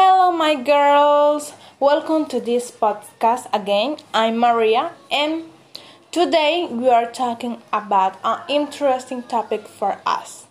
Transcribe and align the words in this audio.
Hello, 0.00 0.30
my 0.30 0.54
girls. 0.54 1.54
Welcome 1.80 2.26
to 2.26 2.38
this 2.38 2.70
podcast 2.70 3.52
again. 3.52 3.96
I'm 4.14 4.38
Maria, 4.38 4.92
and 5.10 5.50
today 6.12 6.68
we 6.70 6.88
are 6.88 7.10
talking 7.10 7.60
about 7.72 8.14
an 8.22 8.42
interesting 8.48 9.24
topic 9.24 9.66
for 9.66 9.98
us. 10.06 10.46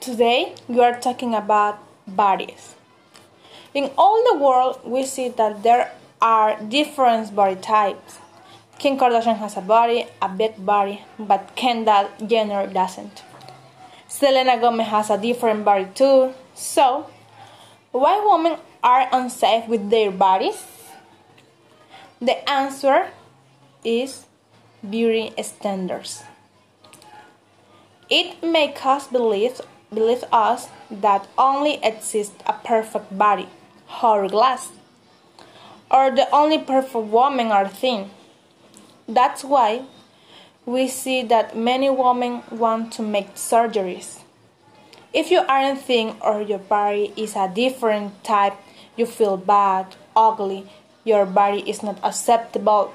Today 0.00 0.54
we 0.66 0.80
are 0.80 0.98
talking 0.98 1.34
about 1.34 1.76
bodies. 2.06 2.74
In 3.74 3.90
all 3.98 4.24
the 4.32 4.38
world, 4.42 4.80
we 4.82 5.04
see 5.04 5.28
that 5.28 5.62
there 5.62 5.92
are 6.22 6.58
different 6.58 7.36
body 7.36 7.60
types. 7.60 8.16
Kim 8.80 8.96
Kardashian 8.96 9.36
has 9.36 9.58
a 9.58 9.60
body, 9.60 10.06
a 10.22 10.28
big 10.30 10.56
body, 10.64 11.02
but 11.18 11.54
Kendall 11.54 12.08
Jenner 12.26 12.66
doesn't. 12.66 13.22
Selena 14.08 14.58
Gomez 14.58 14.88
has 14.88 15.10
a 15.10 15.18
different 15.18 15.66
body 15.66 15.86
too. 15.94 16.32
So, 16.54 17.04
why 17.92 18.24
women 18.24 18.58
are 18.82 19.06
unsafe 19.12 19.68
with 19.68 19.90
their 19.90 20.10
bodies? 20.10 20.64
The 22.22 22.40
answer 22.48 23.08
is 23.84 24.24
beauty 24.80 25.34
standards. 25.42 26.24
It 28.08 28.42
makes 28.42 28.80
us 28.86 29.08
believe, 29.08 29.60
believe 29.92 30.24
us 30.32 30.68
that 30.90 31.28
only 31.36 31.84
exists 31.84 32.42
a 32.46 32.54
perfect 32.54 33.18
body, 33.18 33.50
hourglass, 34.02 34.70
or 35.90 36.10
the 36.10 36.34
only 36.34 36.56
perfect 36.56 37.12
woman 37.12 37.48
are 37.48 37.68
thing. 37.68 38.10
That's 39.10 39.42
why 39.42 39.82
we 40.64 40.86
see 40.86 41.22
that 41.24 41.56
many 41.56 41.90
women 41.90 42.42
want 42.48 42.92
to 42.92 43.02
make 43.02 43.34
surgeries. 43.34 44.20
If 45.12 45.32
you 45.32 45.40
aren't 45.48 45.80
thin 45.80 46.14
or 46.20 46.40
your 46.40 46.60
body 46.60 47.12
is 47.16 47.34
a 47.34 47.50
different 47.52 48.22
type, 48.22 48.54
you 48.94 49.06
feel 49.06 49.36
bad, 49.36 49.96
ugly, 50.14 50.70
your 51.02 51.26
body 51.26 51.68
is 51.68 51.82
not 51.82 51.98
acceptable, 52.04 52.94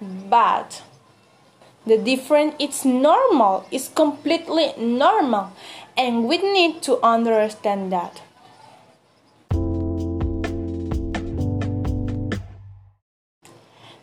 bad. 0.00 0.66
The 1.86 1.96
difference 1.96 2.56
is 2.58 2.84
normal, 2.84 3.68
it's 3.70 3.86
completely 3.86 4.74
normal, 4.76 5.52
and 5.96 6.26
we 6.26 6.38
need 6.38 6.82
to 6.82 6.98
understand 7.06 7.92
that. 7.92 8.20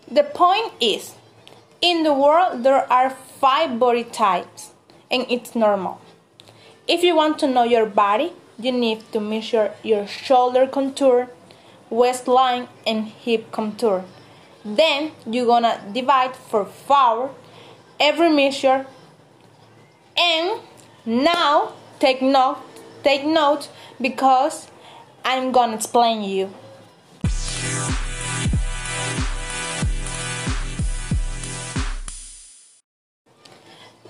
The 0.09 0.23
point 0.23 0.72
is, 0.80 1.16
in 1.84 2.03
the 2.03 2.14
world 2.14 2.64
there 2.64 2.92
are 2.92 3.09
five 3.09 3.78
body 3.78 4.06
types, 4.06 4.72
and 5.12 5.26
it's 5.30 5.53
normal. 5.53 6.00
If 6.88 7.03
you 7.03 7.14
want 7.14 7.38
to 7.40 7.48
know 7.48 7.64
your 7.64 7.86
body, 7.86 8.31
you 8.58 8.72
need 8.72 9.12
to 9.12 9.20
measure 9.20 9.73
your 9.84 10.08
shoulder 10.08 10.66
contour, 10.66 11.28
waistline, 11.90 12.70
and 12.88 13.08
hip 13.08 13.52
contour. 13.52 14.06
Then 14.64 15.12
you're 15.28 15.45
gonna 15.45 15.81
divide 15.92 16.38
for 16.38 16.64
four 16.64 17.36
every 18.00 18.30
measure. 18.30 18.86
And 20.16 20.62
now 21.06 21.73
take 22.00 22.22
note, 22.22 22.59
take 23.03 23.25
note 23.25 23.70
because 24.00 24.68
I'm 25.25 25.52
gonna 25.52 25.75
explain 25.75 26.23
you. 26.23 26.53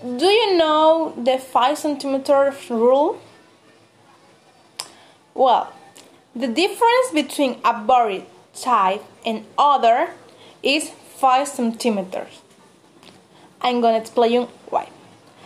Do 0.04 0.26
you 0.26 0.58
know 0.58 1.14
the 1.16 1.38
5 1.38 1.78
centimeter 1.78 2.54
rule? 2.70 3.22
Well, 5.34 5.72
the 6.36 6.50
difference 6.50 7.12
between 7.14 7.62
a 7.64 7.74
body 7.74 8.26
type 8.54 9.02
and 9.26 9.46
other 9.58 10.10
is 10.62 10.90
5 10.90 11.48
centimeters. 11.48 12.42
I'm 13.62 13.80
gonna 13.80 14.00
explain 14.00 14.48
why. 14.70 14.90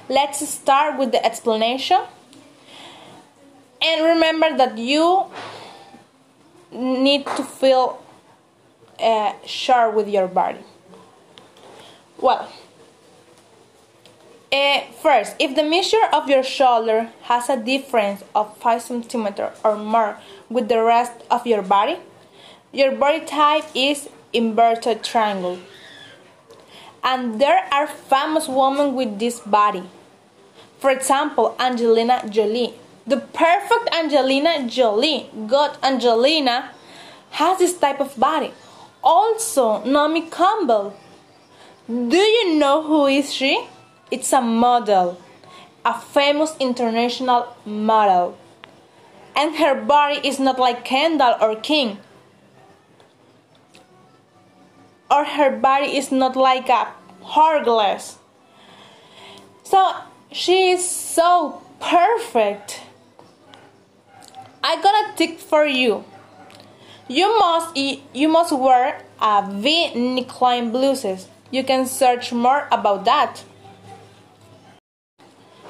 Let's 0.09 0.47
start 0.49 0.97
with 0.97 1.11
the 1.11 1.23
explanation. 1.23 2.01
And 3.79 4.05
remember 4.05 4.57
that 4.57 4.75
you 4.79 5.25
need 6.71 7.27
to 7.27 7.43
feel 7.43 8.03
uh, 8.99 9.33
sure 9.45 9.91
with 9.91 10.09
your 10.09 10.27
body. 10.27 10.63
Well, 12.19 12.51
uh, 14.57 14.81
first, 15.01 15.35
if 15.39 15.55
the 15.55 15.63
measure 15.63 16.05
of 16.11 16.29
your 16.29 16.43
shoulder 16.43 17.09
has 17.23 17.49
a 17.49 17.57
difference 17.57 18.23
of 18.33 18.55
5 18.57 18.81
cm 18.81 19.51
or 19.63 19.75
more 19.77 20.17
with 20.49 20.67
the 20.67 20.81
rest 20.81 21.13
of 21.29 21.45
your 21.45 21.61
body, 21.61 21.97
your 22.71 22.91
body 22.91 23.25
type 23.25 23.65
is 23.75 24.09
inverted 24.33 25.03
triangle. 25.03 25.59
And 27.03 27.39
there 27.39 27.67
are 27.71 27.87
famous 27.87 28.47
women 28.47 28.95
with 28.95 29.19
this 29.19 29.39
body. 29.39 29.83
For 30.79 30.89
example, 30.91 31.55
Angelina 31.59 32.27
Jolie. 32.29 32.73
The 33.05 33.17
perfect 33.17 33.89
Angelina 33.95 34.67
Jolie, 34.67 35.29
God 35.47 35.77
Angelina, 35.81 36.71
has 37.31 37.57
this 37.59 37.77
type 37.77 38.01
of 38.01 38.17
body. 38.19 38.51
Also, 39.03 39.83
Naomi 39.85 40.29
Campbell. 40.29 40.93
Do 41.87 42.17
you 42.17 42.55
know 42.59 42.83
who 42.83 43.07
is 43.07 43.33
she? 43.33 43.65
It's 44.09 44.31
a 44.31 44.41
model, 44.41 45.21
a 45.85 45.99
famous 45.99 46.55
international 46.59 47.55
model. 47.65 48.37
And 49.35 49.55
her 49.57 49.75
body 49.75 50.27
is 50.27 50.39
not 50.39 50.59
like 50.59 50.85
Kendall 50.85 51.35
or 51.41 51.55
Kim. 51.55 51.99
Or 55.11 55.23
her 55.25 55.55
body 55.55 55.97
is 55.97 56.11
not 56.11 56.35
like 56.35 56.69
a 56.69 56.93
hourglass. 57.23 58.17
So 59.63 59.95
she 60.31 60.71
is 60.71 60.87
so 60.87 61.61
perfect. 61.79 62.81
I 64.63 64.81
got 64.81 65.13
a 65.13 65.17
tip 65.17 65.39
for 65.39 65.65
you. 65.65 66.03
You 67.07 67.37
must 67.39 67.77
you 67.77 68.27
must 68.27 68.51
wear 68.51 69.01
a 69.21 69.47
V 69.49 69.91
neckline 69.95 70.71
blouses. 70.71 71.27
You 71.51 71.63
can 71.63 71.85
search 71.85 72.33
more 72.33 72.67
about 72.71 73.05
that. 73.05 73.43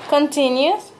Continues. 0.10 0.92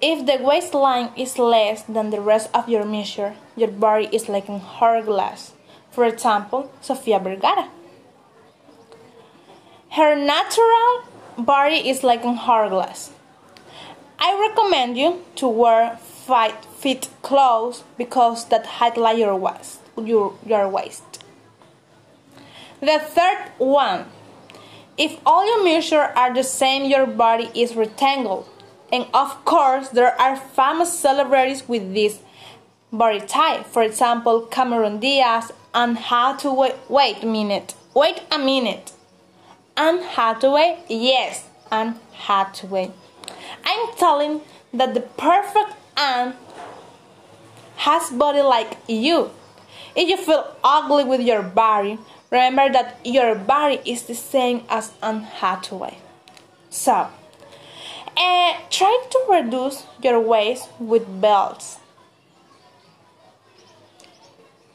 If 0.00 0.26
the 0.26 0.44
waistline 0.44 1.10
is 1.16 1.38
less 1.38 1.82
than 1.84 2.10
the 2.10 2.20
rest 2.20 2.50
of 2.52 2.68
your 2.68 2.84
measure, 2.84 3.34
your 3.56 3.70
body 3.70 4.08
is 4.12 4.28
like 4.28 4.48
an 4.48 4.60
hourglass. 4.80 5.54
For 5.90 6.04
example, 6.04 6.70
Sofia 6.82 7.18
Vergara. 7.18 7.70
Her 9.92 10.14
natural 10.14 11.04
body 11.38 11.88
is 11.88 12.04
like 12.04 12.24
an 12.24 12.38
hourglass. 12.38 13.10
I 14.18 14.38
recommend 14.48 14.98
you 14.98 15.24
to 15.36 15.48
wear 15.48 15.96
five 15.96 16.62
fit 16.76 17.08
clothes 17.22 17.84
because 17.96 18.44
that 18.46 18.66
highlight 18.66 19.16
your 19.16 19.36
waist. 19.36 19.80
Your, 19.96 20.34
your 20.44 20.68
waist. 20.68 21.24
The 22.80 22.98
third 22.98 23.52
one 23.56 24.06
if 24.96 25.18
all 25.26 25.44
your 25.46 25.64
measures 25.64 26.08
are 26.14 26.32
the 26.32 26.44
same, 26.44 26.90
your 26.90 27.06
body 27.06 27.50
is 27.54 27.74
rectangle. 27.74 28.48
And 28.92 29.06
of 29.12 29.44
course, 29.44 29.88
there 29.88 30.20
are 30.20 30.36
famous 30.36 30.96
celebrities 30.98 31.68
with 31.68 31.94
this 31.94 32.20
body 32.92 33.20
type. 33.20 33.66
For 33.66 33.82
example, 33.82 34.42
Cameron 34.42 35.00
Diaz 35.00 35.50
and 35.74 35.98
Hathaway. 35.98 36.74
Wait 36.88 37.22
a 37.22 37.26
minute. 37.26 37.74
Wait 37.94 38.22
a 38.30 38.38
minute. 38.38 38.92
Anne 39.76 40.02
Hathaway? 40.02 40.78
Yes, 40.88 41.48
Anne 41.70 41.98
Hathaway. 42.12 42.92
I'm 43.64 43.94
telling 43.96 44.42
that 44.72 44.94
the 44.94 45.00
perfect 45.00 45.74
Anne 45.96 46.34
has 47.76 48.10
body 48.10 48.42
like 48.42 48.76
you. 48.86 49.30
If 49.96 50.08
you 50.08 50.16
feel 50.16 50.56
ugly 50.62 51.04
with 51.04 51.20
your 51.20 51.42
body, 51.42 51.98
Remember 52.34 52.68
that 52.72 52.98
your 53.04 53.36
body 53.36 53.78
is 53.84 54.02
the 54.02 54.14
same 54.16 54.64
as 54.68 54.90
Anne 55.00 55.22
Hathaway. 55.22 55.98
So, 56.68 57.06
uh, 58.16 58.52
try 58.70 59.06
to 59.10 59.18
reduce 59.30 59.86
your 60.02 60.18
waist 60.18 60.68
with 60.80 61.20
belts. 61.20 61.78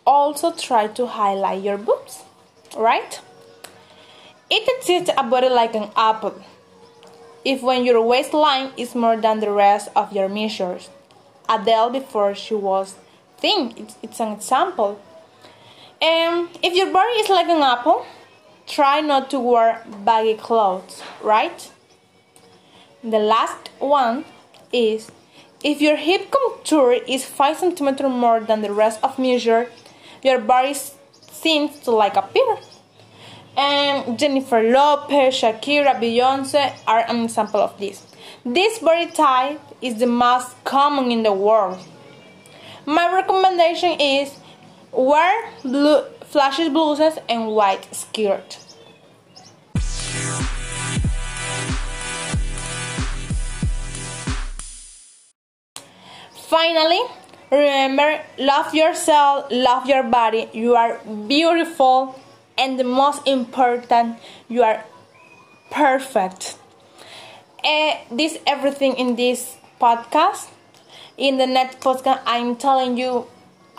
Also, 0.07 0.53
try 0.53 0.87
to 0.87 1.05
highlight 1.05 1.61
your 1.61 1.77
boobs, 1.77 2.23
right? 2.77 3.19
It 4.49 4.63
exists 4.77 5.13
a 5.17 5.23
body 5.23 5.49
like 5.49 5.75
an 5.75 5.91
apple. 5.97 6.41
If 7.43 7.61
when 7.61 7.83
your 7.83 8.01
waistline 8.01 8.71
is 8.77 8.95
more 8.95 9.17
than 9.17 9.41
the 9.41 9.51
rest 9.51 9.89
of 9.97 10.13
your 10.13 10.29
measures, 10.29 10.89
Adele 11.49 11.89
before 11.89 12.33
she 12.35 12.55
was 12.55 12.95
thin, 13.37 13.73
it's, 13.75 13.97
it's 14.01 14.21
an 14.21 14.31
example. 14.31 14.97
Um, 16.01 16.49
if 16.63 16.73
your 16.73 16.91
body 16.93 17.19
is 17.19 17.29
like 17.29 17.47
an 17.47 17.61
apple, 17.61 18.05
try 18.67 19.01
not 19.01 19.29
to 19.31 19.39
wear 19.39 19.85
baggy 20.05 20.35
clothes, 20.35 21.01
right? 21.21 21.71
the 23.03 23.19
last 23.19 23.69
one 23.79 24.25
is 24.73 25.09
if 25.63 25.81
your 25.81 25.95
hip 25.95 26.31
contour 26.31 26.93
is 27.07 27.25
5 27.25 27.57
cm 27.57 28.11
more 28.11 28.39
than 28.41 28.61
the 28.61 28.71
rest 28.71 28.99
of 29.03 29.17
measure, 29.17 29.69
your 30.23 30.39
body 30.39 30.73
seems 30.73 31.79
to 31.81 31.91
like 31.91 32.15
a 32.15 32.21
pear. 32.21 32.57
And 33.57 34.17
Jennifer 34.19 34.61
Lopez, 34.63 35.35
Shakira, 35.35 35.99
Beyonce 35.99 36.73
are 36.87 37.03
an 37.07 37.23
example 37.23 37.59
of 37.59 37.77
this. 37.79 38.05
This 38.45 38.79
body 38.79 39.07
type 39.07 39.59
is 39.81 39.95
the 39.99 40.07
most 40.07 40.61
common 40.63 41.11
in 41.11 41.23
the 41.23 41.33
world. 41.33 41.79
My 42.85 43.13
recommendation 43.13 43.99
is 43.99 44.33
wear 44.99 45.49
blue, 45.63 46.03
flashy 46.25 46.67
blouses 46.67 47.17
and 47.29 47.47
white 47.47 47.87
skirt. 47.95 48.59
Finally, 56.33 57.01
remember 57.51 58.19
love 58.37 58.73
yourself, 58.73 59.45
love 59.51 59.85
your 59.85 60.03
body. 60.03 60.49
You 60.51 60.75
are 60.75 60.99
beautiful, 61.27 62.19
and 62.57 62.77
the 62.77 62.83
most 62.83 63.25
important, 63.25 64.17
you 64.49 64.63
are 64.63 64.83
perfect. 65.71 66.57
Uh, 67.63 67.95
this 68.11 68.37
everything 68.45 68.95
in 68.95 69.15
this 69.15 69.55
podcast. 69.79 70.49
In 71.17 71.37
the 71.37 71.47
next 71.47 71.79
podcast, 71.79 72.21
I'm 72.25 72.55
telling 72.55 72.97
you 72.97 73.27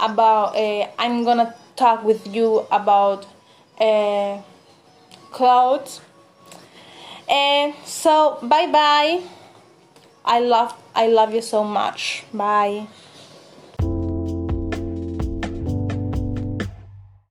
about. 0.01 0.57
Uh, 0.57 0.89
I'm 0.99 1.25
gonna 1.25 1.55
talk 1.77 2.05
with 2.05 2.27
you 2.35 2.67
about 2.71 3.27
uh, 3.81 4.41
clothes. 5.31 6.01
And 7.29 7.75
so, 7.85 8.39
bye 8.43 8.67
bye. 8.67 9.23
I 10.25 10.41
love 10.41 10.75
I 10.95 11.07
love 11.07 11.35
you 11.35 11.43
so 11.43 11.65
much. 11.65 12.25
Bye. 12.33 12.87